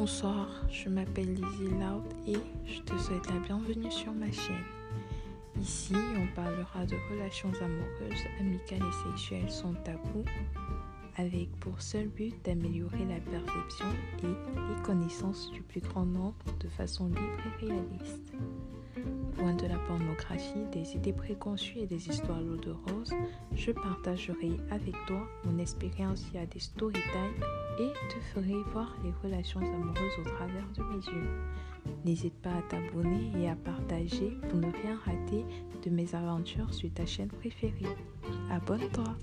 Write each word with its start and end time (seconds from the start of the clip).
Bonsoir, 0.00 0.46
je 0.70 0.88
m'appelle 0.88 1.34
Lizzie 1.34 1.72
Loud 1.72 2.04
et 2.24 2.36
je 2.64 2.80
te 2.82 2.96
souhaite 2.98 3.26
la 3.26 3.40
bienvenue 3.40 3.90
sur 3.90 4.12
ma 4.12 4.30
chaîne. 4.30 4.64
Ici, 5.60 5.92
on 5.92 6.36
parlera 6.36 6.86
de 6.86 6.94
relations 7.10 7.50
amoureuses, 7.60 8.24
amicales 8.38 8.78
et 8.78 9.10
sexuelles 9.10 9.50
sans 9.50 9.74
tabou, 9.82 10.24
avec 11.16 11.50
pour 11.58 11.82
seul 11.82 12.06
but 12.06 12.32
d'améliorer 12.44 13.04
la 13.06 13.18
perception 13.18 13.86
et 14.22 14.26
les 14.28 14.82
connaissances 14.84 15.50
du 15.50 15.62
plus 15.62 15.80
grand 15.80 16.06
nombre 16.06 16.46
de 16.60 16.68
façon 16.68 17.08
libre 17.08 17.42
et 17.60 17.66
réaliste. 17.66 18.32
Loin 19.38 19.54
de 19.54 19.66
la 19.66 19.78
pornographie, 19.78 20.64
des 20.72 20.96
idées 20.96 21.12
préconçues 21.12 21.78
et 21.78 21.86
des 21.86 22.08
histoires 22.08 22.40
lourdes 22.40 22.66
de 22.66 22.72
roses, 22.72 23.14
je 23.54 23.70
partagerai 23.70 24.50
avec 24.70 24.94
toi 25.06 25.28
mon 25.44 25.58
expérience 25.58 26.24
via 26.32 26.44
des 26.46 26.58
story 26.58 26.94
time 27.12 27.44
et 27.78 27.92
te 28.12 28.20
ferai 28.32 28.56
voir 28.72 28.96
les 29.04 29.12
relations 29.22 29.60
amoureuses 29.60 30.18
au 30.20 30.28
travers 30.28 30.66
de 30.76 30.82
mes 30.82 31.06
yeux. 31.06 31.30
N'hésite 32.04 32.34
pas 32.42 32.50
à 32.50 32.62
t'abonner 32.62 33.30
et 33.40 33.48
à 33.48 33.54
partager 33.54 34.36
pour 34.48 34.58
ne 34.58 34.72
rien 34.72 34.98
rater 35.04 35.44
de 35.84 35.90
mes 35.90 36.14
aventures 36.14 36.74
sur 36.74 36.92
ta 36.92 37.06
chaîne 37.06 37.28
préférée. 37.28 37.96
Abonne-toi! 38.50 39.16